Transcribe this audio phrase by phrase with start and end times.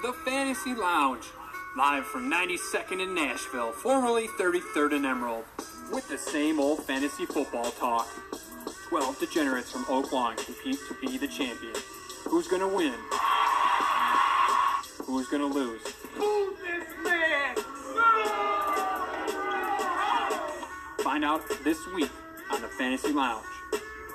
[0.00, 1.24] The Fantasy Lounge,
[1.76, 5.44] live from 92nd in Nashville, formerly 33rd in Emerald,
[5.92, 8.06] with the same old fantasy football talk.
[8.90, 11.74] 12 degenerates from Oak Lawn compete to be the champion.
[12.26, 12.94] Who's gonna win?
[15.04, 15.82] Who's gonna lose?
[16.14, 17.56] Who's this man?
[21.02, 22.12] Find out this week
[22.52, 23.44] on the Fantasy Lounge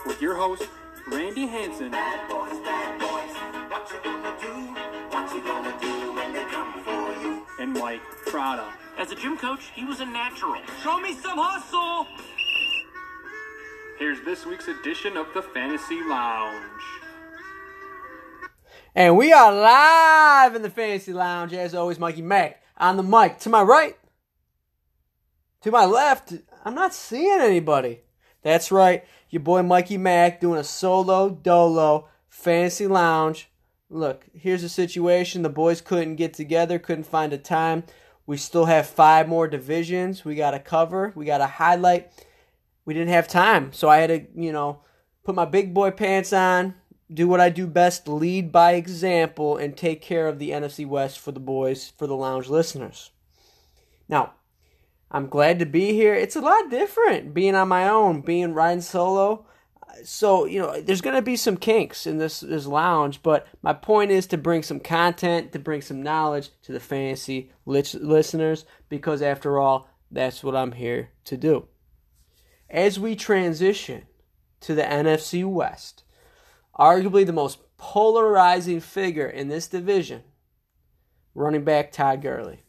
[0.05, 0.63] with your host,
[1.07, 1.93] Randy Hanson.
[7.59, 8.73] And Mike Prada.
[8.97, 10.61] As a gym coach, he was a natural.
[10.81, 12.07] Show me some hustle!
[13.97, 16.81] Here's this week's edition of the Fantasy Lounge.
[18.95, 23.39] And we are live in the Fantasy Lounge, as always, Mikey Mack on the mic.
[23.39, 23.95] To my right,
[25.61, 26.33] to my left,
[26.65, 28.01] I'm not seeing anybody.
[28.41, 33.49] That's right, your boy Mikey Mack doing a solo dolo Fantasy Lounge.
[33.93, 35.43] Look, here's the situation.
[35.43, 37.83] The boys couldn't get together, couldn't find a time.
[38.25, 42.11] We still have five more divisions we got to cover, we got to highlight.
[42.85, 44.79] We didn't have time, so I had to, you know,
[45.23, 46.73] put my big boy pants on,
[47.13, 51.19] do what I do best, lead by example, and take care of the NFC West
[51.19, 53.11] for the boys, for the lounge listeners.
[54.09, 54.33] Now,
[55.11, 56.15] I'm glad to be here.
[56.15, 59.45] It's a lot different being on my own, being riding solo.
[60.03, 63.73] So, you know, there's going to be some kinks in this, this lounge, but my
[63.73, 68.65] point is to bring some content, to bring some knowledge to the fantasy lit- listeners,
[68.89, 71.67] because after all, that's what I'm here to do.
[72.69, 74.03] As we transition
[74.61, 76.03] to the NFC West,
[76.77, 80.23] arguably the most polarizing figure in this division,
[81.35, 82.62] running back Todd Gurley.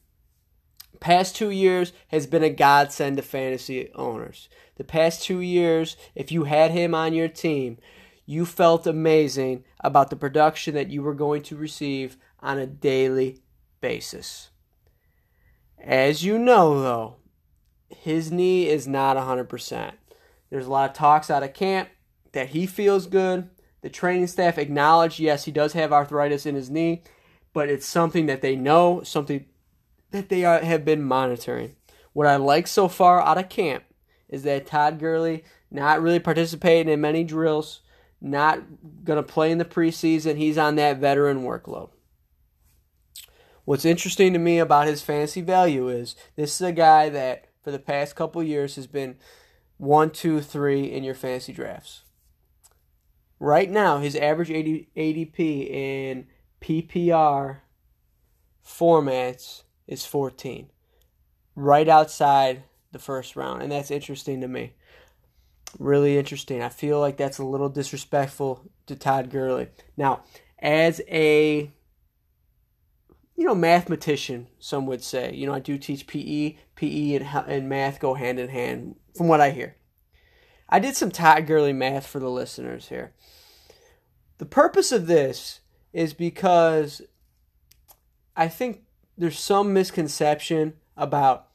[1.04, 4.48] Past two years has been a godsend to fantasy owners.
[4.76, 7.76] The past two years, if you had him on your team,
[8.24, 13.42] you felt amazing about the production that you were going to receive on a daily
[13.82, 14.48] basis.
[15.78, 17.16] As you know, though,
[17.90, 19.92] his knee is not 100%.
[20.48, 21.90] There's a lot of talks out of camp
[22.32, 23.50] that he feels good.
[23.82, 27.02] The training staff acknowledge, yes, he does have arthritis in his knee,
[27.52, 29.44] but it's something that they know, something
[30.14, 31.74] that they are, have been monitoring.
[32.12, 33.82] What I like so far out of camp
[34.28, 35.42] is that Todd Gurley
[35.72, 37.80] not really participating in many drills,
[38.20, 38.60] not
[39.02, 40.36] going to play in the preseason.
[40.36, 41.90] He's on that veteran workload.
[43.64, 47.72] What's interesting to me about his fantasy value is this is a guy that for
[47.72, 49.16] the past couple years has been
[49.78, 52.02] one, two, three in your fantasy drafts.
[53.40, 56.28] Right now, his average ADP in
[56.60, 57.58] PPR
[58.64, 60.70] formats is 14,
[61.54, 64.74] right outside the first round, and that's interesting to me.
[65.78, 66.62] Really interesting.
[66.62, 69.68] I feel like that's a little disrespectful to Todd Gurley.
[69.96, 70.22] Now,
[70.60, 71.72] as a
[73.36, 75.34] you know, mathematician, some would say.
[75.34, 76.56] You know, I do teach PE.
[76.76, 79.76] PE and, and math go hand in hand, from what I hear.
[80.68, 83.12] I did some Todd Gurley math for the listeners here.
[84.38, 85.60] The purpose of this
[85.92, 87.02] is because
[88.36, 88.83] I think
[89.16, 91.48] there's some misconception about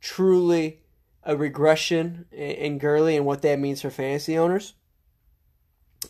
[0.00, 0.80] truly
[1.22, 4.74] a regression in Gurley and what that means for fantasy owners.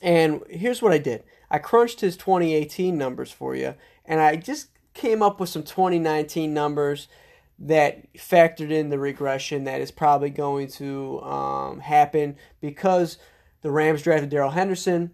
[0.02, 4.68] And here's what I did I crunched his 2018 numbers for you, and I just
[4.92, 7.08] came up with some 2019 numbers
[7.58, 13.18] that factored in the regression that is probably going to um, happen because
[13.62, 15.12] the Rams drafted Darrell Henderson.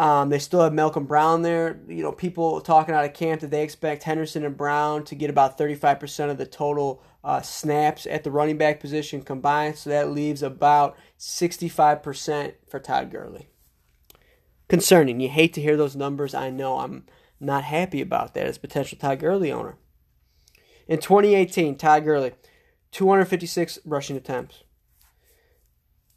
[0.00, 1.78] Um, they still have Malcolm Brown there.
[1.86, 5.28] You know, people talking out of camp that they expect Henderson and Brown to get
[5.28, 9.76] about 35% of the total uh, snaps at the running back position combined.
[9.76, 13.48] So that leaves about 65% for Todd Gurley.
[14.70, 15.20] Concerning.
[15.20, 16.32] You hate to hear those numbers.
[16.32, 16.78] I know.
[16.78, 17.04] I'm
[17.38, 19.76] not happy about that as potential Todd Gurley owner.
[20.88, 22.32] In 2018, Todd Gurley,
[22.90, 24.64] 256 rushing attempts,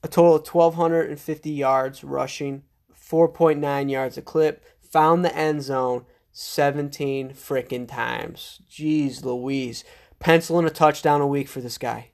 [0.02, 2.64] a total of 1,250 yards rushing,
[3.10, 8.62] 4.9 yards a clip, found the end zone 17 freaking times.
[8.70, 9.84] Jeez Louise.
[10.20, 12.12] Penciling a touchdown a week for this guy.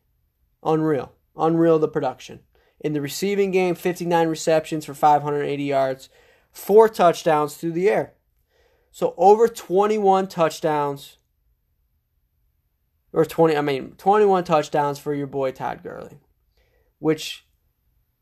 [0.63, 1.13] Unreal.
[1.37, 2.39] Unreal the production.
[2.79, 6.09] In the receiving game, 59 receptions for 580 yards,
[6.51, 8.13] four touchdowns through the air.
[8.91, 11.17] So over 21 touchdowns
[13.13, 16.19] or 20 I mean 21 touchdowns for your boy Todd Gurley,
[16.99, 17.45] which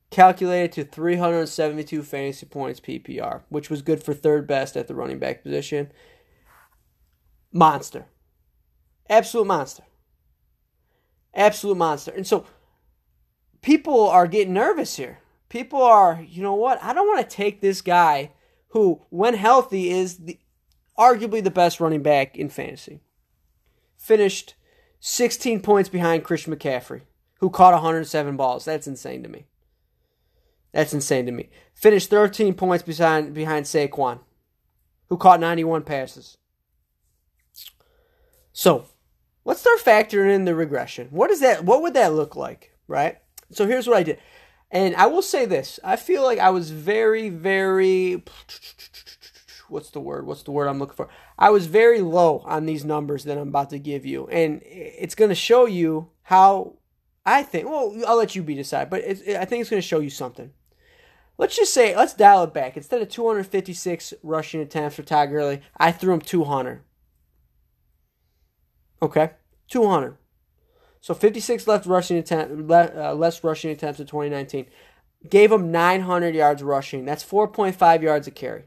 [0.10, 5.20] calculated to 372 fantasy points PPR, which was good for third best at the running
[5.20, 5.92] back position.
[7.52, 8.06] Monster.
[9.10, 9.84] Absolute monster.
[11.34, 12.12] Absolute monster.
[12.12, 12.46] And so
[13.62, 15.20] people are getting nervous here.
[15.50, 16.82] People are, you know what?
[16.84, 18.32] I don't want to take this guy
[18.70, 20.40] who when healthy is the
[20.98, 23.02] arguably the best running back in fantasy.
[23.98, 24.56] Finished
[25.00, 27.02] 16 points behind Christian McCaffrey,
[27.40, 28.66] who caught 107 balls.
[28.66, 29.46] That's insane to me.
[30.78, 31.50] That's insane to me.
[31.74, 34.20] Finished 13 points behind behind Saquon,
[35.10, 36.38] who caught 91 passes.
[38.54, 38.86] So,
[39.44, 41.08] let's start factoring in the regression.
[41.10, 41.66] What is that?
[41.66, 43.18] What would that look like, right?
[43.50, 44.20] So here's what I did.
[44.70, 45.80] And I will say this.
[45.84, 48.22] I feel like I was very very
[49.70, 50.28] what's the word?
[50.28, 51.10] What's the word I'm looking for?
[51.40, 54.28] I was very low on these numbers that I'm about to give you.
[54.28, 56.76] And it's going to show you how
[57.26, 60.02] I think, well, I'll let you be decide, but I think it's going to show
[60.02, 60.52] you something.
[61.38, 62.78] Let's just say, let's dial it back.
[62.78, 66.82] Instead of 256 rushing attempts for Todd Gurley, I threw him 200.
[69.02, 69.32] Okay,
[69.70, 70.18] 200.
[71.00, 74.66] So 56 left rushing attempt, uh, less rushing attempts in 2019.
[75.30, 77.06] Gave him 900 yards rushing.
[77.06, 78.66] That's 4.5 yards a carry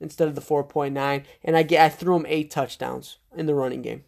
[0.00, 1.24] instead of the 4.9.
[1.44, 4.04] And I get I threw him eight touchdowns in the running game.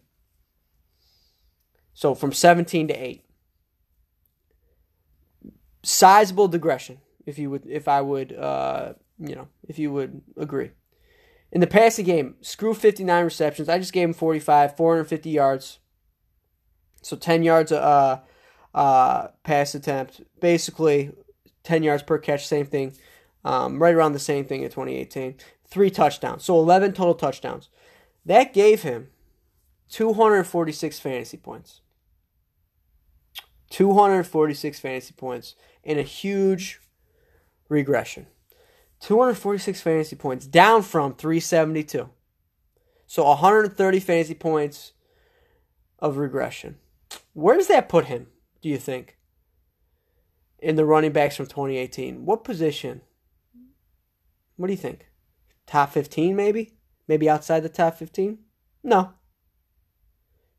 [1.93, 3.23] So from 17 to 8.
[5.83, 10.71] Sizable digression, if you would if I would uh, you know, if you would agree.
[11.51, 13.69] In the passing game, screw 59 receptions.
[13.69, 15.79] I just gave him 45, 450 yards.
[17.03, 18.21] So 10 yards uh
[18.73, 20.21] uh pass attempt.
[20.39, 21.11] Basically
[21.63, 22.93] 10 yards per catch, same thing.
[23.45, 25.35] Um, right around the same thing in 2018
[25.73, 26.43] three touchdowns.
[26.43, 27.69] So 11 total touchdowns.
[28.25, 29.09] That gave him
[29.89, 31.81] 246 fantasy points.
[33.71, 36.79] 246 fantasy points in a huge
[37.73, 38.27] regression.
[39.01, 42.09] 246 fantasy points down from 372.
[43.05, 44.93] So 130 fantasy points
[45.99, 46.77] of regression.
[47.33, 48.27] Where does that put him,
[48.61, 49.17] do you think?
[50.59, 52.25] In the running backs from 2018.
[52.25, 53.01] What position?
[54.55, 55.09] What do you think?
[55.67, 56.75] Top 15, maybe?
[57.07, 58.37] Maybe outside the top 15?
[58.83, 59.11] No.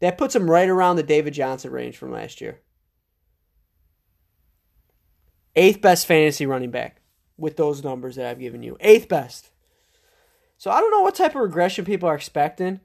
[0.00, 2.60] That puts him right around the David Johnson range from last year.
[5.56, 7.00] Eighth best fantasy running back
[7.36, 8.76] with those numbers that I've given you.
[8.80, 9.50] Eighth best.
[10.56, 12.80] So I don't know what type of regression people are expecting,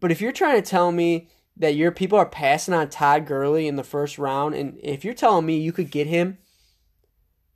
[0.00, 3.68] but if you're trying to tell me that your people are passing on Todd Gurley
[3.68, 6.38] in the first round, and if you're telling me you could get him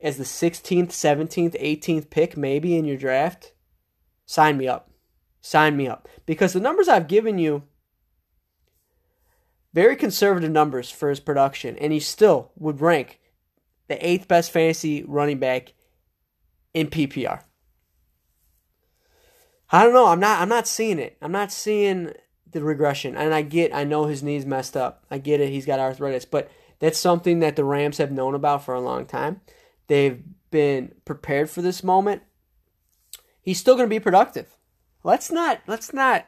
[0.01, 3.53] as the 16th, 17th, 18th pick maybe in your draft,
[4.27, 4.91] Sign me up.
[5.41, 6.09] Sign me up.
[6.27, 7.63] Because the numbers I've given you,
[9.73, 13.21] very conservative numbers for his production, and he still would rank
[13.89, 15.75] the eighth best fantasy running back
[16.77, 17.41] in PPR.
[19.71, 20.07] I don't know.
[20.07, 20.41] I'm not.
[20.41, 21.17] I'm not seeing it.
[21.21, 22.13] I'm not seeing
[22.53, 23.17] the regression.
[23.17, 23.75] And I get.
[23.75, 25.05] I know his knees messed up.
[25.11, 25.49] I get it.
[25.49, 29.07] He's got arthritis, but that's something that the Rams have known about for a long
[29.07, 29.41] time.
[29.87, 32.23] They've been prepared for this moment,
[33.41, 34.57] he's still going to be productive.
[35.03, 36.27] Let's not let's not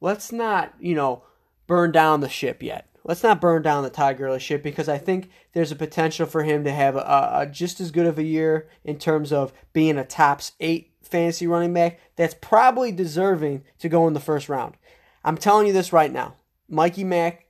[0.00, 1.24] let's not, you know,
[1.66, 2.88] burn down the ship yet.
[3.08, 6.42] Let's not burn down the Todd Gurley ship because I think there's a potential for
[6.42, 9.96] him to have a, a just as good of a year in terms of being
[9.96, 14.76] a top eight fantasy running back that's probably deserving to go in the first round.
[15.24, 16.34] I'm telling you this right now.
[16.68, 17.46] Mikey Mack,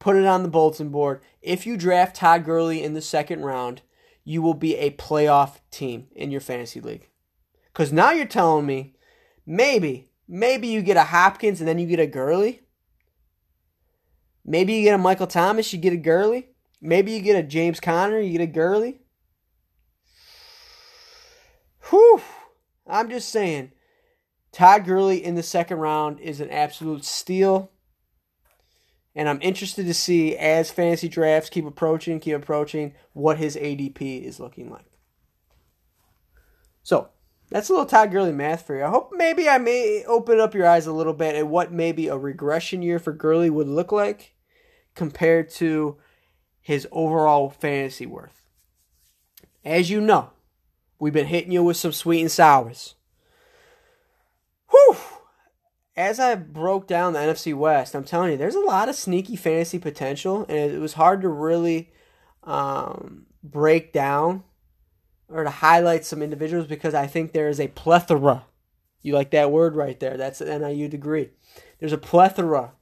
[0.00, 1.22] put it on the bulletin board.
[1.40, 3.82] If you draft Todd Gurley in the second round,
[4.24, 7.08] you will be a playoff team in your fantasy league.
[7.72, 8.96] Because now you're telling me
[9.46, 12.62] maybe, maybe you get a Hopkins and then you get a Gurley.
[14.48, 16.50] Maybe you get a Michael Thomas, you get a Gurley.
[16.80, 19.00] Maybe you get a James Conner, you get a Gurley.
[21.90, 22.22] Whew.
[22.86, 23.72] I'm just saying.
[24.52, 27.72] Todd Gurley in the second round is an absolute steal.
[29.16, 34.22] And I'm interested to see as fantasy drafts keep approaching, keep approaching, what his ADP
[34.22, 34.86] is looking like.
[36.84, 37.08] So,
[37.50, 38.84] that's a little Todd Gurley math for you.
[38.84, 42.06] I hope maybe I may open up your eyes a little bit at what maybe
[42.06, 44.35] a regression year for Gurley would look like
[44.96, 45.96] compared to
[46.60, 48.42] his overall fantasy worth.
[49.64, 50.30] As you know,
[50.98, 52.96] we've been hitting you with some sweet and sours.
[54.70, 54.96] Whew!
[55.96, 59.36] As I broke down the NFC West, I'm telling you, there's a lot of sneaky
[59.36, 61.92] fantasy potential, and it was hard to really
[62.42, 64.42] um, break down
[65.28, 68.44] or to highlight some individuals because I think there is a plethora.
[69.02, 70.16] You like that word right there?
[70.16, 71.30] That's an NIU degree.
[71.78, 72.72] There's a plethora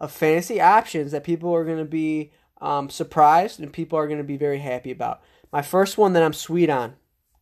[0.00, 4.18] of fantasy options that people are going to be um, surprised and people are going
[4.18, 5.22] to be very happy about.
[5.52, 6.94] My first one that I'm sweet on.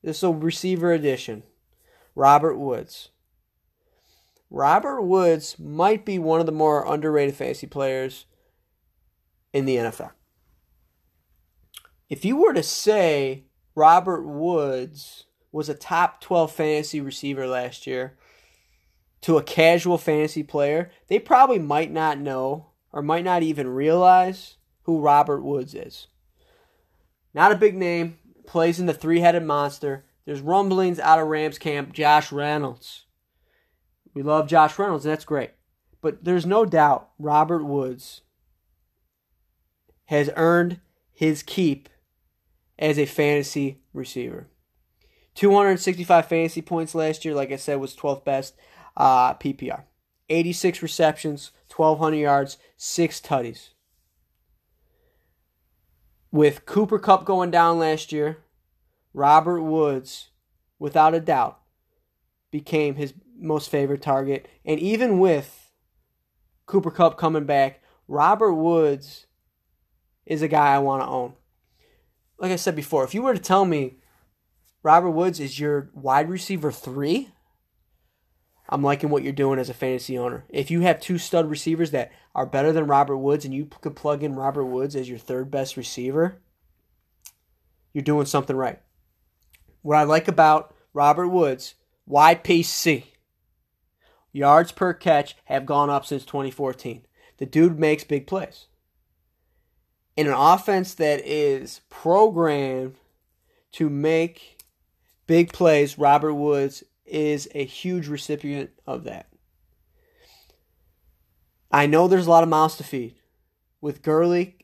[0.02, 1.42] This will receiver edition.
[2.14, 3.10] Robert Woods.
[4.50, 8.26] Robert Woods might be one of the more underrated fantasy players
[9.52, 10.12] in the NFL.
[12.08, 18.16] If you were to say Robert Woods was a top 12 fantasy receiver last year.
[19.22, 24.56] To a casual fantasy player, they probably might not know or might not even realize
[24.82, 26.06] who Robert Woods is.
[27.34, 30.06] Not a big name, plays in the three headed monster.
[30.24, 33.04] There's rumblings out of Rams camp, Josh Reynolds.
[34.14, 35.50] We love Josh Reynolds, and that's great.
[36.00, 38.22] But there's no doubt Robert Woods
[40.06, 40.80] has earned
[41.12, 41.88] his keep
[42.78, 44.48] as a fantasy receiver.
[45.34, 48.54] 265 fantasy points last year, like I said, was 12th best
[48.98, 49.84] uh, PPR.
[50.28, 53.70] 86 receptions, 1,200 yards, 6 tutties.
[56.30, 58.38] With Cooper Kupp going down last year,
[59.14, 60.28] Robert Woods,
[60.78, 61.60] without a doubt,
[62.50, 64.46] became his most favorite target.
[64.66, 65.72] And even with
[66.66, 69.26] Cooper Kupp coming back, Robert Woods
[70.26, 71.32] is a guy I want to own.
[72.38, 73.96] Like I said before, if you were to tell me
[74.82, 77.30] Robert Woods is your wide receiver three,
[78.68, 80.44] I'm liking what you're doing as a fantasy owner.
[80.48, 83.96] If you have two stud receivers that are better than Robert Woods and you could
[83.96, 86.40] plug in Robert Woods as your third best receiver,
[87.94, 88.80] you're doing something right.
[89.80, 91.74] What I like about Robert Woods,
[92.08, 93.04] YPC,
[94.32, 97.06] yards per catch have gone up since 2014.
[97.38, 98.66] The dude makes big plays.
[100.16, 102.96] In an offense that is programmed
[103.72, 104.62] to make
[105.26, 109.28] big plays, Robert Woods is a huge recipient of that.
[111.70, 113.16] I know there's a lot of mouths to feed.
[113.80, 114.56] With Gurley,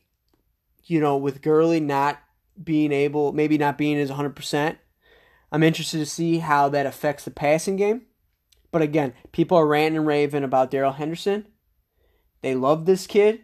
[0.83, 2.19] you know, with Gurley not
[2.61, 4.77] being able, maybe not being as 100%,
[5.51, 8.03] I'm interested to see how that affects the passing game.
[8.71, 11.47] But again, people are ranting and raving about Darrell Henderson.
[12.41, 13.41] They love this kid.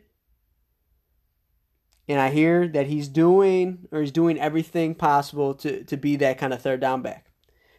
[2.08, 6.38] And I hear that he's doing or he's doing everything possible to, to be that
[6.38, 7.31] kind of third down back.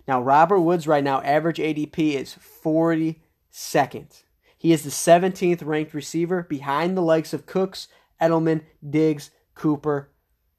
[0.06, 4.23] Now, Robert Woods right now, average ADP is 42nd.
[4.59, 7.88] He is the 17th ranked receiver behind the likes of Cooks,
[8.21, 10.11] Edelman, Diggs, Cooper,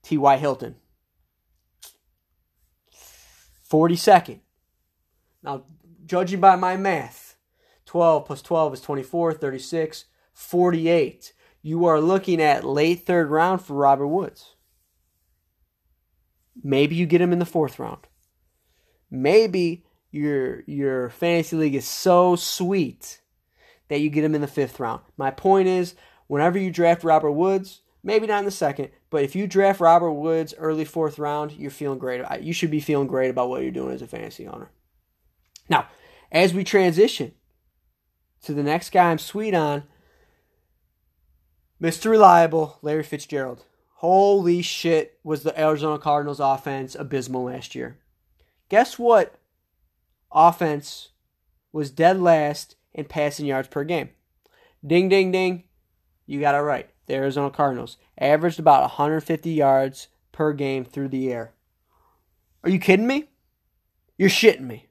[0.02, 0.38] T.Y.
[0.38, 0.76] Hilton.
[3.70, 4.40] 42nd.
[5.42, 5.64] Now,
[6.06, 7.36] judging by my math,
[7.86, 11.34] 12 plus 12 is 24, 36, 48.
[11.62, 14.56] You are looking at late third round for Robert Woods.
[16.62, 18.08] Maybe you get him in the fourth round
[19.14, 23.22] maybe your your fantasy league is so sweet
[23.88, 25.02] that you get him in the fifth round.
[25.18, 25.96] My point is,
[26.28, 30.12] whenever you draft Robert Woods, maybe not in the second, but if you draft Robert
[30.12, 32.24] Woods early fourth round, you're feeling great.
[32.42, 34.72] You should be feeling great about what you're doing as a fantasy owner.
[35.70, 35.88] Now,
[36.32, 37.34] as we transition
[38.44, 39.84] to the next guy I'm sweet on,
[41.82, 42.10] Mr.
[42.10, 43.66] Reliable, Larry Fitzgerald.
[43.96, 48.00] Holy shit, was the Arizona Cardinals offense abysmal last year.
[48.74, 49.36] Guess what?
[50.32, 51.10] Offense
[51.72, 54.10] was dead last in passing yards per game.
[54.84, 55.66] Ding, ding, ding.
[56.26, 56.90] You got it right.
[57.06, 61.54] The Arizona Cardinals averaged about 150 yards per game through the air.
[62.64, 63.30] Are you kidding me?
[64.18, 64.88] You're shitting me.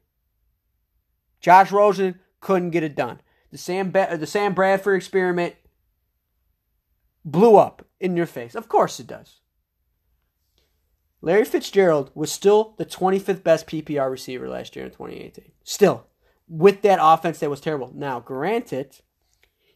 [1.41, 3.21] Josh Rosen couldn't get it done.
[3.51, 5.57] The Sam the Sam Bradford experiment
[7.25, 8.55] blew up in your face.
[8.55, 9.41] Of course it does.
[11.25, 15.53] Larry Fitzgerald was still the 25th best PPR receiver last year in 2018.
[15.63, 16.07] Still,
[16.49, 17.93] with that offense that was terrible.
[17.95, 18.97] Now, granted,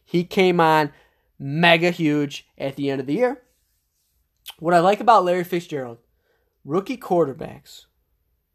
[0.03, 0.91] he came on
[1.39, 3.41] mega huge at the end of the year.
[4.59, 5.99] What I like about Larry Fitzgerald,
[6.65, 7.85] rookie quarterbacks,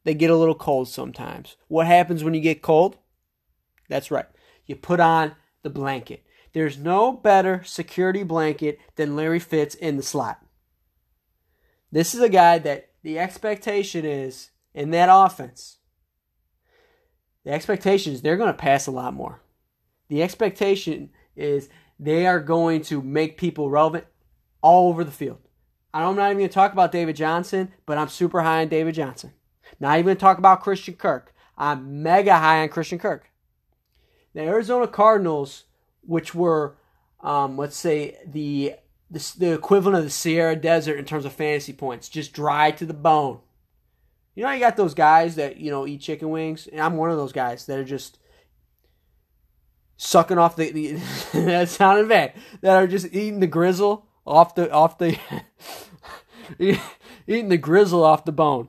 [0.04, 1.56] they get a little cold sometimes.
[1.68, 2.98] What happens when you get cold?
[3.88, 4.26] That's right.
[4.66, 6.24] You put on the blanket.
[6.52, 10.44] There's no better security blanket than Larry Fitz in the slot.
[11.92, 15.76] This is a guy that the expectation is in that offense.
[17.44, 19.42] The expectation is they're going to pass a lot more.
[20.08, 21.68] The expectation is
[21.98, 24.06] they are going to make people relevant
[24.62, 25.38] all over the field.
[25.92, 28.94] I'm not even going to talk about David Johnson, but I'm super high on David
[28.94, 29.34] Johnson.
[29.78, 31.34] Not even going to talk about Christian Kirk.
[31.58, 33.30] I'm mega high on Christian Kirk.
[34.34, 35.64] The Arizona Cardinals,
[36.00, 36.78] which were,
[37.20, 38.76] um, let's say, the
[39.12, 42.86] the, the equivalent of the Sierra Desert in terms of fantasy points, just dry to
[42.86, 43.40] the bone.
[44.34, 47.10] You know, you got those guys that you know eat chicken wings, and I'm one
[47.10, 48.18] of those guys that are just
[49.98, 50.92] sucking off the, the
[51.38, 52.32] that sounded bad.
[52.62, 55.18] That are just eating the grizzle off the off the
[57.26, 58.68] eating the grizzle off the bone.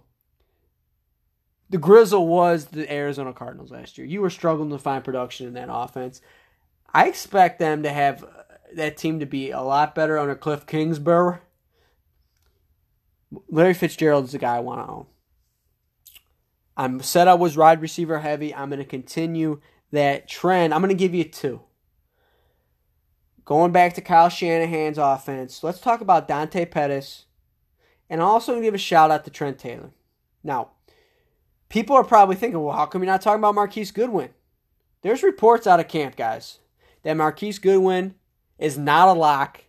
[1.70, 4.06] The grizzle was the Arizona Cardinals last year.
[4.06, 6.22] You were struggling to find production in that offense.
[6.94, 8.24] I expect them to have
[8.76, 11.38] that team to be a lot better under Cliff Kingsbury.
[13.50, 15.06] Larry Fitzgerald is the guy I want to own.
[16.76, 18.54] I'm set up was wide receiver heavy.
[18.54, 19.62] I'm going to continue
[19.92, 20.74] that trend.
[20.74, 21.62] I'm going to give you two.
[23.46, 27.26] Going back to Kyle Shanahan's offense, let's talk about Dante Pettis.
[28.10, 29.92] And I'm also going to give a shout out to Trent Taylor.
[30.44, 30.72] Now,
[31.70, 34.30] people are probably thinking, well, how come you're not talking about Marquise Goodwin?
[35.02, 36.60] There's reports out of camp, guys,
[37.04, 38.16] that Marquise Goodwin
[38.58, 39.64] is not a lock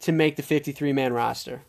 [0.00, 1.62] to make the 53 man roster.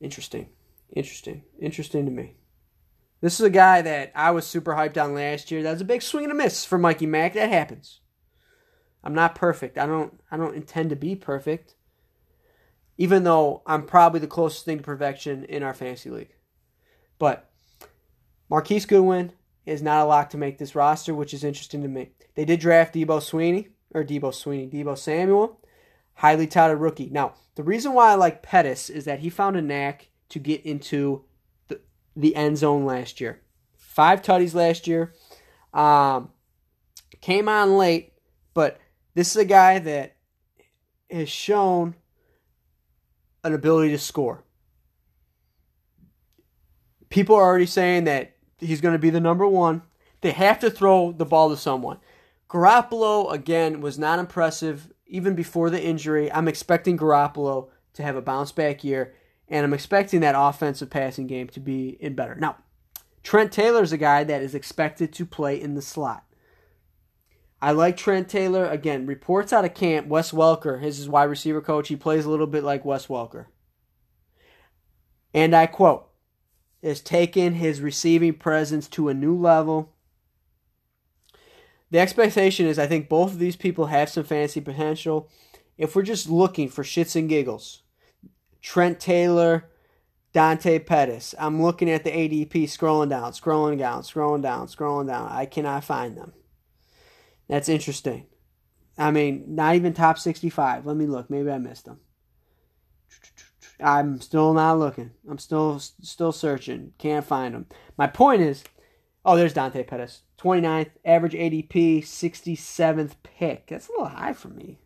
[0.00, 0.48] Interesting.
[0.94, 1.42] Interesting.
[1.60, 2.36] Interesting to me.
[3.20, 5.62] This is a guy that I was super hyped on last year.
[5.62, 7.34] That was a big swing and a miss for Mikey Mack.
[7.34, 8.00] That happens.
[9.04, 9.78] I'm not perfect.
[9.78, 11.74] I don't I don't intend to be perfect.
[12.98, 16.34] Even though I'm probably the closest thing to perfection in our fantasy league.
[17.18, 17.50] But
[18.50, 19.32] Marquise Goodwin
[19.64, 22.10] is not a lock to make this roster, which is interesting to me.
[22.34, 25.60] They did draft Deebo Sweeney, or Deebo Sweeney, Deebo Samuel,
[26.14, 27.10] highly touted rookie.
[27.10, 30.64] Now, the reason why I like Pettis is that he found a knack to get
[30.64, 31.24] into
[31.68, 31.80] the,
[32.16, 33.40] the end zone last year.
[33.76, 35.12] Five tutties last year.
[35.74, 36.30] Um,
[37.20, 38.12] came on late,
[38.54, 38.78] but
[39.14, 40.16] this is a guy that
[41.10, 41.94] has shown
[43.44, 44.44] an ability to score.
[47.10, 49.82] People are already saying that he's going to be the number one.
[50.22, 51.98] They have to throw the ball to someone.
[52.52, 56.30] Garoppolo, again, was not impressive even before the injury.
[56.30, 59.14] I'm expecting Garoppolo to have a bounce back year,
[59.48, 62.34] and I'm expecting that offensive passing game to be in better.
[62.34, 62.58] Now,
[63.22, 66.24] Trent Taylor is a guy that is expected to play in the slot.
[67.62, 68.66] I like Trent Taylor.
[68.66, 72.46] Again, reports out of camp, Wes Welker, his wide receiver coach, he plays a little
[72.46, 73.46] bit like Wes Welker.
[75.32, 76.08] And I quote,
[76.82, 79.94] has taken his receiving presence to a new level.
[81.92, 85.28] The expectation is I think both of these people have some fantasy potential.
[85.76, 87.82] If we're just looking for shits and giggles,
[88.62, 89.68] Trent Taylor,
[90.32, 91.34] Dante Pettis.
[91.38, 95.28] I'm looking at the ADP, scrolling down, scrolling down, scrolling down, scrolling down.
[95.30, 96.32] I cannot find them.
[97.46, 98.24] That's interesting.
[98.96, 100.86] I mean, not even top 65.
[100.86, 101.28] Let me look.
[101.28, 102.00] Maybe I missed them.
[103.78, 105.10] I'm still not looking.
[105.28, 106.94] I'm still still searching.
[106.96, 107.66] Can't find them.
[107.98, 108.64] My point is,
[109.24, 110.22] oh, there's Dante Pettis.
[110.38, 113.68] 29th, average ADP, 67th pick.
[113.68, 114.78] That's a little high for me.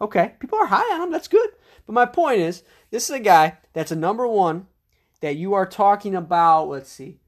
[0.00, 1.10] Okay, people are high on him.
[1.10, 1.50] That's good.
[1.86, 4.66] But my point is, this is a guy that's a number one
[5.20, 6.68] that you are talking about.
[6.68, 7.20] Let's see,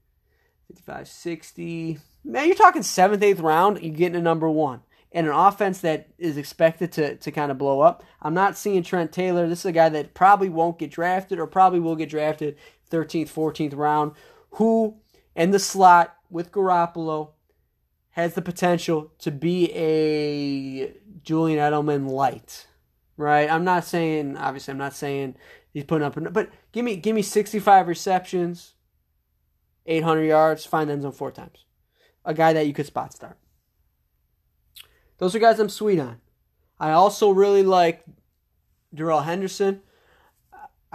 [0.67, 4.81] 55, 60 man, you're talking seventh, eighth round, you're getting a number one.
[5.11, 8.03] And an offense that is expected to, to kind of blow up.
[8.21, 9.47] I'm not seeing Trent Taylor.
[9.47, 12.57] This is a guy that probably won't get drafted or probably will get drafted
[12.89, 14.13] 13th, 14th round,
[14.51, 14.97] who
[15.35, 17.29] in the slot with Garoppolo
[18.09, 20.93] has the potential to be a
[21.23, 22.67] Julian Edelman light.
[23.15, 23.49] Right?
[23.49, 25.35] I'm not saying obviously I'm not saying
[25.71, 28.73] he's putting up but give me give me 65 receptions,
[29.85, 31.65] 800 yards, find end zone four times
[32.25, 33.37] a guy that you could spot start.
[35.19, 36.19] Those are guys I'm sweet on.
[36.79, 38.03] I also really like
[38.93, 39.81] Darrell Henderson.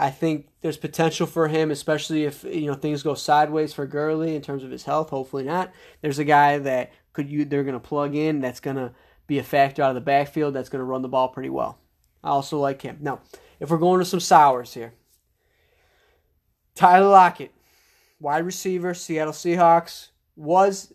[0.01, 4.37] I think there's potential for him, especially if you know things go sideways for Gurley
[4.37, 5.11] in terms of his health.
[5.11, 5.73] Hopefully not.
[6.03, 8.93] There's a guy that could you they're going to plug in that's going to
[9.27, 11.81] be a factor out of the backfield that's going to run the ball pretty well.
[12.23, 12.99] I also like him.
[13.01, 13.23] Now,
[13.59, 14.95] if we're going to some sours here,
[16.77, 17.53] Tyler Lockett,
[18.21, 20.93] wide receiver, Seattle Seahawks, was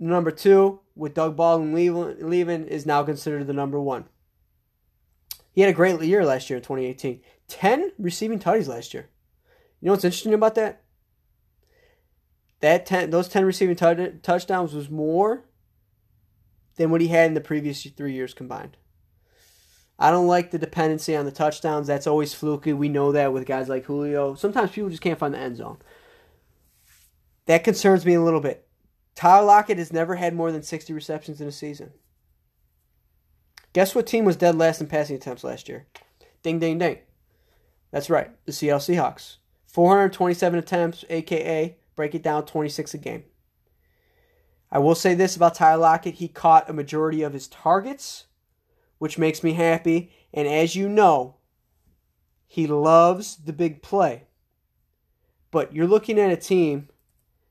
[0.00, 4.06] number two, with Doug Baldwin leaving, is now considered the number one.
[5.52, 7.20] He had a great year last year in 2018.
[7.48, 9.08] 10 receiving tutties last year.
[9.80, 10.82] You know what's interesting about that?
[12.60, 15.44] That 10, those 10 receiving t- touchdowns was more
[16.76, 18.76] than what he had in the previous three years combined.
[19.98, 21.86] I don't like the dependency on the touchdowns.
[21.86, 22.72] That's always fluky.
[22.72, 24.34] We know that with guys like Julio.
[24.34, 25.78] Sometimes people just can't find the end zone.
[27.46, 28.66] That concerns me a little bit.
[29.14, 31.92] Tyler Lockett has never had more than 60 receptions in a season.
[33.72, 35.86] Guess what team was dead last in passing attempts last year?
[36.42, 36.98] Ding, ding, ding.
[37.90, 39.36] That's right, the Seattle Seahawks.
[39.66, 43.24] 427 attempts, aka break it down 26 a game.
[44.70, 48.26] I will say this about Ty Lockett he caught a majority of his targets,
[48.98, 50.10] which makes me happy.
[50.34, 51.36] And as you know,
[52.46, 54.24] he loves the big play.
[55.50, 56.88] But you're looking at a team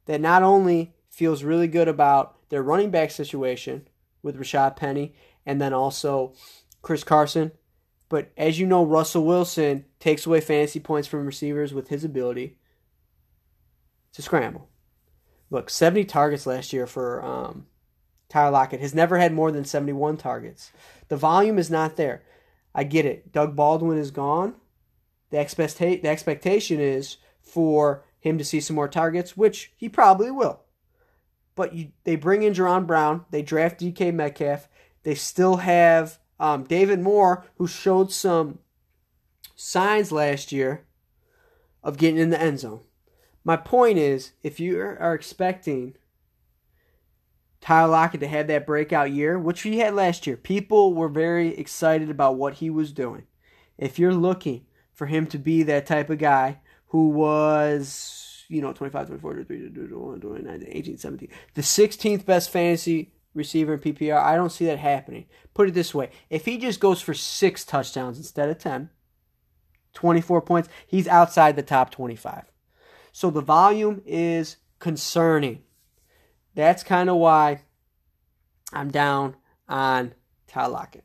[0.06, 3.88] that not only feels really good about their running back situation
[4.21, 6.34] with Rashaad Penny and then also
[6.82, 7.52] Chris Carson.
[8.10, 12.58] But as you know, Russell Wilson takes away fantasy points from receivers with his ability
[14.13, 14.70] to scramble.
[15.50, 17.65] Look, 70 targets last year for um,
[18.30, 18.80] Tyler Lockett.
[18.80, 20.72] Has never had more than 71 targets.
[21.08, 22.24] The volume is not there.
[22.74, 23.32] I get it.
[23.32, 24.56] Doug Baldwin is gone.
[25.30, 30.32] The, expecta- the expectation is for him to see some more targets, which he probably
[30.32, 30.62] will.
[31.56, 33.26] but you, they bring in Jaron Brown.
[33.32, 34.68] They draft DK Metcalf.
[35.04, 38.60] They still have um, David Moore, who showed some
[39.56, 40.86] signs last year
[41.84, 42.82] of getting in the end zone.
[43.43, 45.95] My point is, if you are expecting
[47.62, 51.56] Tyler Lockett to have that breakout year, which he had last year, people were very
[51.58, 53.24] excited about what he was doing.
[53.78, 58.74] If you're looking for him to be that type of guy who was, you know,
[58.74, 64.36] 25, 24, 23, 21, 29, 18, 17, the 16th best fantasy receiver in PPR, I
[64.36, 65.26] don't see that happening.
[65.54, 68.89] Put it this way if he just goes for six touchdowns instead of 10,
[69.93, 72.45] 24 points, he's outside the top 25.
[73.12, 75.63] So the volume is concerning.
[76.54, 77.62] That's kind of why
[78.74, 79.36] I'm down
[79.67, 80.13] on
[80.48, 81.04] Tyler Lockett.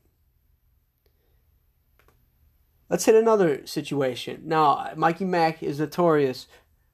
[2.88, 4.42] Let's hit another situation.
[4.44, 6.48] Now, Mikey Mack is notorious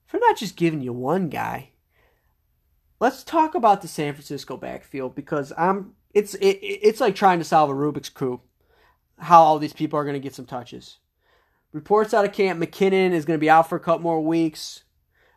[0.06, 1.70] for not just giving you one guy.
[2.98, 7.44] Let's talk about the San Francisco backfield because I'm it's it, it's like trying to
[7.44, 8.40] solve a Rubik's cube.
[9.18, 10.98] How all these people are going to get some touches.
[11.72, 14.84] Reports out of camp: McKinnon is going to be out for a couple more weeks.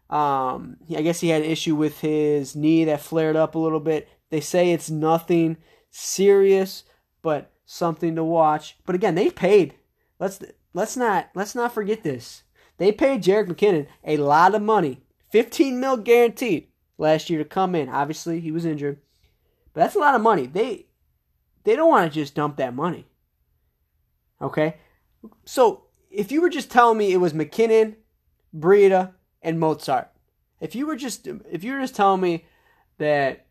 [0.10, 3.82] Um, I guess he had an issue with his knee that flared up a little
[3.82, 4.08] bit.
[4.30, 5.58] They say it's nothing
[5.92, 6.86] serious,
[7.22, 8.78] but something to watch.
[8.86, 9.76] But again, they paid.
[10.18, 10.42] Let's
[10.74, 12.44] let's not let's not forget this.
[12.78, 16.69] They paid Jerick McKinnon a lot of money, 15 mil guaranteed
[17.00, 17.90] last year to come in.
[17.90, 19.00] Obviously, he was injured,
[19.74, 20.46] but that's a lot of money.
[20.46, 20.86] They
[21.64, 23.08] they don't want to just dump that money.
[24.42, 24.76] Okay,
[25.46, 27.96] so if you were just telling me it was McKinnon,
[28.56, 30.08] Breida, and Mostert.
[30.60, 32.46] if you were just if you were just telling me
[32.98, 33.48] that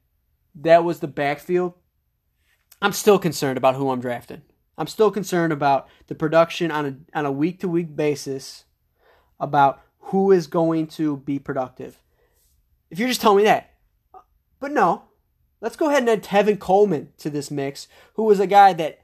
[0.54, 1.74] that was the backfield,
[2.80, 4.42] I'm still concerned about who I'm drafting.
[4.76, 8.64] I'm still concerned about the production on a on a week to week basis
[9.40, 12.00] about who is going to be productive.
[12.90, 13.74] If you're just telling me that,
[14.60, 15.04] but no,
[15.60, 19.00] let's go ahead and add Tevin Coleman to this mix, who was a guy that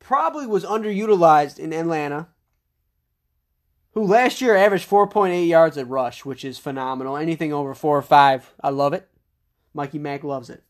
[0.00, 2.28] probably was underutilized in Atlanta,
[3.92, 7.16] who last year averaged 4.8 yards at rush, which is phenomenal.
[7.16, 9.08] Anything over four or five, I love it.
[9.72, 10.62] Mikey Mack loves it.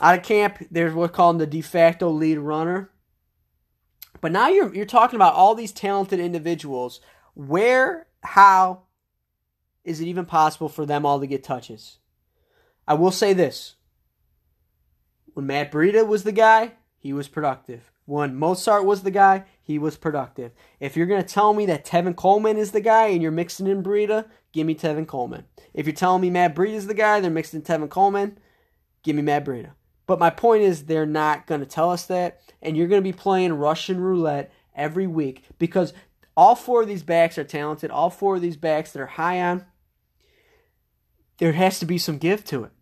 [0.00, 2.90] Out of camp, there's what's called the de facto lead runner.
[4.20, 7.00] But now you're you're talking about all these talented individuals.
[7.34, 8.83] Where, how
[9.84, 11.98] is it even possible for them all to get touches?
[12.86, 13.74] I will say this.
[15.34, 17.90] When Matt Breida was the guy, he was productive.
[18.06, 20.52] When Mostert was the guy, he was productive.
[20.78, 23.66] If you're going to tell me that Tevin Coleman is the guy and you're mixing
[23.66, 25.44] in Breida, give me Tevin Coleman.
[25.72, 28.38] If you're telling me Matt Breida is the guy, they're mixing in Tevin Coleman,
[29.02, 29.70] give me Matt Breida.
[30.06, 33.12] But my point is, they're not going to tell us that, and you're going to
[33.12, 35.94] be playing Russian roulette every week because
[36.36, 37.90] all four of these backs are talented.
[37.90, 39.64] All four of these backs that are high on,
[41.38, 42.72] there has to be some give to it.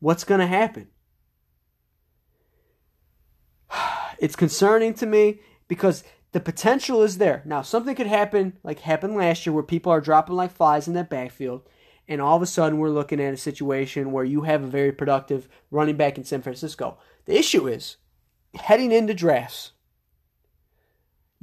[0.00, 0.88] What's going to happen?
[4.20, 7.42] It's concerning to me because the potential is there.
[7.44, 10.94] Now, something could happen like happened last year where people are dropping like flies in
[10.94, 11.68] that backfield,
[12.06, 14.92] and all of a sudden we're looking at a situation where you have a very
[14.92, 16.96] productive running back in San Francisco.
[17.24, 17.96] The issue is
[18.54, 19.72] heading into drafts,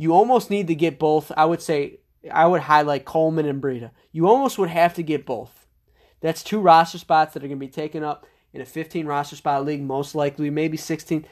[0.01, 1.31] you almost need to get both.
[1.37, 1.99] I would say
[2.31, 3.91] I would highlight Coleman and Breida.
[4.11, 5.60] You almost would have to get both.
[6.21, 9.35] That's two roster spots that are going to be taken up in a 15 roster
[9.35, 11.25] spot league, most likely, maybe 16.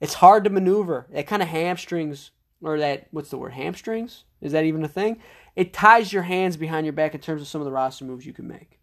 [0.00, 1.06] It's hard to maneuver.
[1.12, 2.30] It kind of hamstrings,
[2.62, 4.24] or that, what's the word, hamstrings?
[4.40, 5.18] Is that even a thing?
[5.56, 8.26] It ties your hands behind your back in terms of some of the roster moves
[8.26, 8.78] you can make.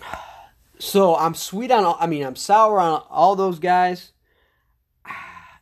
[0.78, 4.12] So I'm sweet on, I mean, I'm sour on all those guys,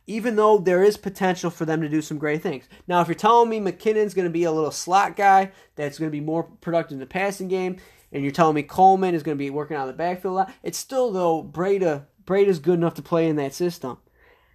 [0.07, 2.69] even though there is potential for them to do some great things.
[2.87, 6.09] Now, if you're telling me McKinnon's going to be a little slot guy that's going
[6.09, 7.77] to be more productive in the passing game,
[8.11, 10.53] and you're telling me Coleman is going to be working on the backfield a lot,
[10.63, 13.97] it's still, though, Breida, Breida's good enough to play in that system.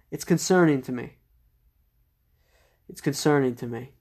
[0.09, 1.17] It's concerning to me.
[2.89, 3.91] It's concerning to me.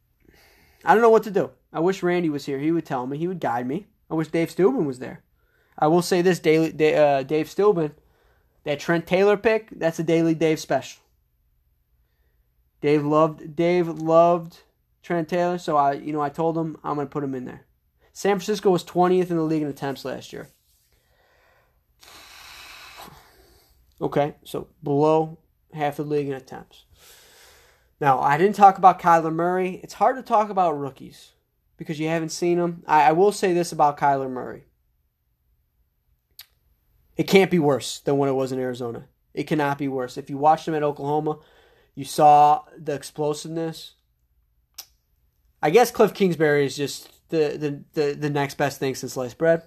[0.84, 1.50] I don't know what to do.
[1.72, 2.58] I wish Randy was here.
[2.58, 3.18] He would tell me.
[3.18, 3.86] He would guide me.
[4.10, 5.22] I wish Dave Steuben was there.
[5.78, 7.92] I will say this, Daily, uh, Dave Steuben,
[8.64, 11.00] that Trent Taylor pick, that's a Daily Dave special.
[12.80, 14.60] Dave loved Dave loved
[15.02, 17.66] Trent Taylor, so I you know I told him I'm gonna put him in there.
[18.12, 20.48] San Francisco was 20th in the league in attempts last year.
[24.00, 25.38] Okay, so below
[25.72, 26.84] half the league in attempts.
[28.00, 29.80] Now, I didn't talk about Kyler Murray.
[29.82, 31.32] It's hard to talk about rookies
[31.76, 32.82] because you haven't seen them.
[32.86, 34.64] I, I will say this about Kyler Murray.
[37.16, 39.06] It can't be worse than when it was in Arizona.
[39.34, 40.16] It cannot be worse.
[40.16, 41.38] If you watched him at Oklahoma,
[42.00, 43.96] you saw the explosiveness.
[45.60, 49.36] I guess Cliff Kingsbury is just the, the, the, the next best thing since sliced
[49.36, 49.64] bread.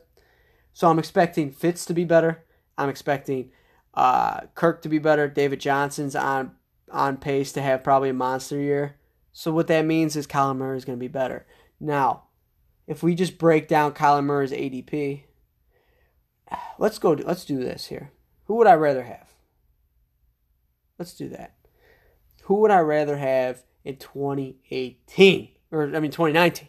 [0.74, 2.44] So I'm expecting Fitz to be better.
[2.76, 3.52] I'm expecting
[3.94, 5.28] uh, Kirk to be better.
[5.28, 6.56] David Johnson's on
[6.90, 8.96] on pace to have probably a monster year.
[9.32, 11.46] So what that means is Kyler Murray is going to be better.
[11.80, 12.24] Now,
[12.88, 15.26] if we just break down Kyler Murray's ADP,
[16.80, 17.12] let's go.
[17.12, 18.12] Let's do this here.
[18.46, 19.36] Who would I rather have?
[20.98, 21.58] Let's do that.
[22.44, 26.68] Who would I rather have in 2018 or I mean 2019?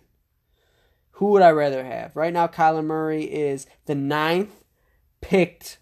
[1.12, 2.16] Who would I rather have?
[2.16, 4.64] Right now, Kyler Murray is the ninth
[5.20, 5.78] picked,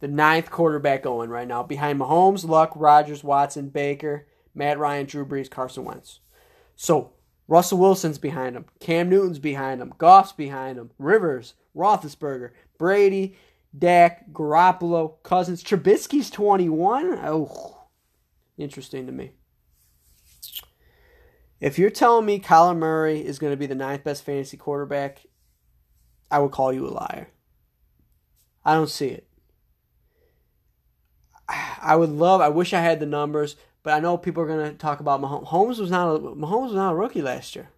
[0.00, 5.26] the ninth quarterback going right now behind Mahomes, Luck, Rodgers, Watson, Baker, Matt Ryan, Drew
[5.26, 6.20] Brees, Carson Wentz.
[6.74, 7.12] So
[7.48, 13.36] Russell Wilson's behind him, Cam Newton's behind him, Goff's behind him, Rivers, Roethlisberger, Brady,
[13.76, 17.18] Dak, Garoppolo, Cousins, Trubisky's 21.
[17.22, 17.75] Oh,
[18.58, 19.32] interesting to me.
[21.60, 25.22] If you're telling me Kyler Murray is going to be the ninth best fantasy quarterback,
[26.30, 27.28] I would call you a liar.
[28.64, 29.26] I don't see it.
[31.48, 32.40] I would love.
[32.40, 35.20] I wish I had the numbers, but I know people are going to talk about
[35.20, 35.46] Mahomes.
[35.46, 37.70] Mahomes was not a, Mahomes was not a rookie last year.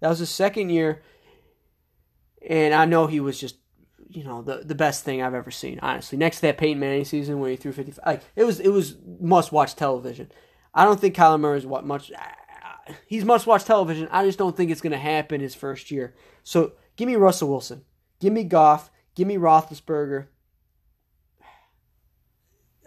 [0.00, 1.02] That was his second year,
[2.46, 3.56] and I know he was just
[4.08, 5.78] you know the the best thing I've ever seen.
[5.82, 8.68] Honestly, next to that Peyton Manning season where he threw fifty, like it was it
[8.68, 10.30] was must watch television.
[10.74, 12.12] I don't think Kyler Murray is what much.
[13.06, 14.08] He's must watch television.
[14.10, 16.14] I just don't think it's going to happen his first year.
[16.44, 17.84] So give me Russell Wilson,
[18.20, 20.26] give me Goff, give me Roethlisberger.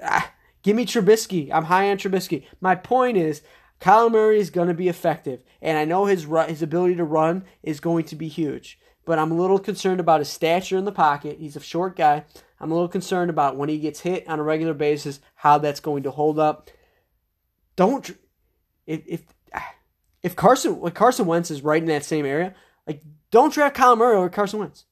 [0.01, 0.31] Ah,
[0.63, 1.49] give me Trubisky.
[1.51, 2.45] I'm high on Trubisky.
[2.61, 3.41] My point is,
[3.81, 7.43] Kyler Murray is going to be effective, and I know his his ability to run
[7.63, 8.79] is going to be huge.
[9.09, 11.37] But I'm a little concerned about his stature in the pocket.
[11.39, 12.25] He's a short guy.
[12.59, 15.79] I'm a little concerned about when he gets hit on a regular basis, how that's
[15.79, 16.69] going to hold up.
[17.75, 18.11] Don't
[18.85, 19.23] if if
[20.21, 22.53] if Carson like Carson Wentz is right in that same area,
[22.85, 24.85] like don't draft Kyler Murray over Carson Wentz.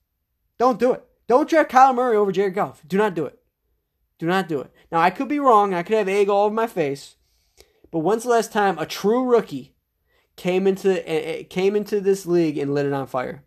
[0.57, 1.05] Don't do it.
[1.27, 2.81] Don't draft Kyler Murray over Jared Goff.
[2.87, 3.37] Do not do it.
[4.17, 4.71] Do not do it.
[4.91, 5.75] Now I could be wrong.
[5.75, 7.17] I could have egg all over my face.
[7.91, 9.75] But when's the last time a true rookie
[10.35, 13.43] came into eh, eh, came into this league and lit it on fire?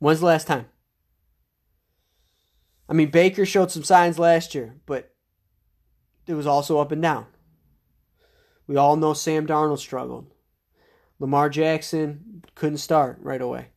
[0.00, 0.66] When's the last time?
[2.88, 5.14] I mean, Baker showed some signs last year, but
[6.26, 7.26] it was also up and down.
[8.66, 10.32] We all know Sam Darnold struggled.
[11.18, 13.68] Lamar Jackson couldn't start right away.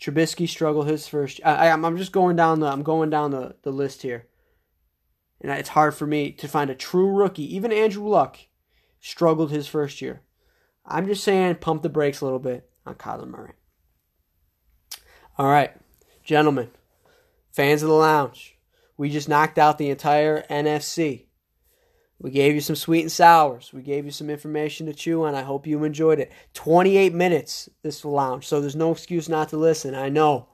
[0.00, 1.40] Trubisky struggled his first.
[1.44, 2.68] I, am just going down the.
[2.68, 4.28] I'm going down the, the list here,
[5.40, 7.54] and it's hard for me to find a true rookie.
[7.56, 8.38] Even Andrew Luck
[9.00, 10.22] struggled his first year.
[10.86, 13.54] I'm just saying, pump the brakes a little bit on Kyler Murray.
[15.38, 15.70] All right,
[16.24, 16.68] gentlemen,
[17.52, 18.58] fans of the lounge,
[18.96, 21.26] we just knocked out the entire NFC.
[22.18, 23.72] We gave you some sweet and sours.
[23.72, 25.36] We gave you some information to chew on.
[25.36, 26.32] I hope you enjoyed it.
[26.54, 29.94] 28 minutes this lounge, so there's no excuse not to listen.
[29.94, 30.48] I know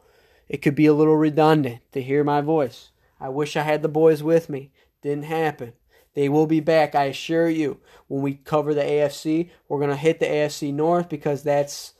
[0.50, 2.90] it could be a little redundant to hear my voice.
[3.18, 4.70] I wish I had the boys with me.
[5.00, 5.72] Didn't happen.
[6.12, 7.80] They will be back, I assure you.
[8.06, 11.93] When we cover the AFC, we're going to hit the AFC North because that's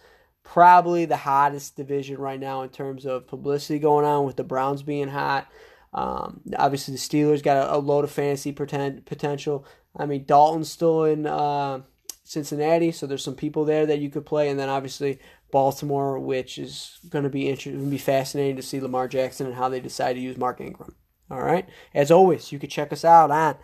[0.44, 4.82] probably the hottest division right now in terms of publicity going on with the Browns
[4.82, 5.48] being hot.
[5.92, 9.66] Um, obviously, the Steelers got a, a load of fantasy pretend, potential.
[9.96, 11.80] I mean, Dalton's still in uh,
[12.24, 15.18] Cincinnati, so there's some people there that you could play, and then obviously
[15.50, 19.46] Baltimore, which is going to be interesting, going to be fascinating to see Lamar Jackson
[19.46, 20.94] and how they decide to use Mark Ingram.
[21.30, 21.66] All right.
[21.94, 23.56] As always, you can check us out on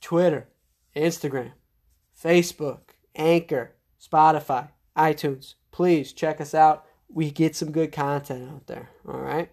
[0.00, 0.48] Twitter,
[0.94, 1.52] Instagram,
[2.22, 5.54] Facebook, Anchor, Spotify, iTunes.
[5.74, 6.86] Please check us out.
[7.12, 8.90] We get some good content out there.
[9.08, 9.50] All right.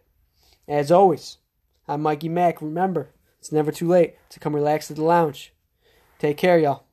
[0.68, 1.40] As always.
[1.88, 2.62] I'm Mikey Mack.
[2.62, 5.52] Remember, it's never too late to come relax at the lounge.
[6.20, 6.84] Take care, y'all.